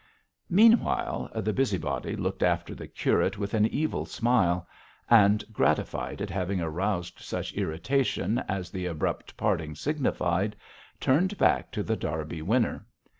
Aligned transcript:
Meanwhile, 0.49 1.29
the 1.35 1.53
busybody 1.53 2.15
looked 2.15 2.41
after 2.41 2.73
the 2.73 2.87
curate 2.87 3.37
with 3.37 3.53
an 3.53 3.67
evil 3.67 4.07
smile; 4.07 4.67
and, 5.07 5.45
gratified 5.53 6.23
at 6.23 6.29
having 6.31 6.59
aroused 6.59 7.19
such 7.19 7.53
irritation 7.53 8.39
as 8.47 8.71
the 8.71 8.87
abrupt 8.87 9.37
parting 9.37 9.75
signified, 9.75 10.55
turned 10.99 11.37
back 11.37 11.71
to 11.73 11.83
The 11.83 11.97
Derby 11.97 12.41
Winner. 12.41 12.83